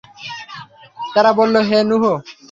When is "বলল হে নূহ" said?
1.39-2.03